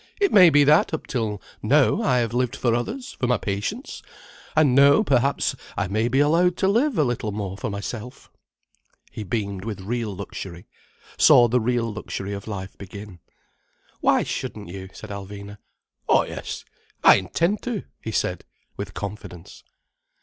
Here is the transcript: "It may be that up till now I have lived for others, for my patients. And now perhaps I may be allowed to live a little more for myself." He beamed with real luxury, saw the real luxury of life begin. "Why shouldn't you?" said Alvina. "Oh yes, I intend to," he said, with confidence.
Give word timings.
"It 0.19 0.33
may 0.33 0.49
be 0.49 0.63
that 0.63 0.95
up 0.95 1.05
till 1.05 1.39
now 1.61 2.01
I 2.01 2.17
have 2.21 2.33
lived 2.33 2.55
for 2.55 2.73
others, 2.73 3.11
for 3.13 3.27
my 3.27 3.37
patients. 3.37 4.01
And 4.55 4.73
now 4.73 5.03
perhaps 5.03 5.55
I 5.77 5.87
may 5.87 6.07
be 6.07 6.19
allowed 6.19 6.57
to 6.57 6.67
live 6.67 6.97
a 6.97 7.03
little 7.03 7.31
more 7.31 7.55
for 7.55 7.69
myself." 7.69 8.31
He 9.11 9.21
beamed 9.21 9.63
with 9.63 9.81
real 9.81 10.11
luxury, 10.15 10.67
saw 11.19 11.47
the 11.47 11.61
real 11.61 11.93
luxury 11.93 12.33
of 12.33 12.47
life 12.47 12.75
begin. 12.79 13.19
"Why 13.99 14.23
shouldn't 14.23 14.69
you?" 14.69 14.89
said 14.91 15.11
Alvina. 15.11 15.59
"Oh 16.09 16.23
yes, 16.23 16.65
I 17.03 17.17
intend 17.17 17.61
to," 17.61 17.83
he 18.01 18.11
said, 18.11 18.43
with 18.77 18.95
confidence. 18.95 19.63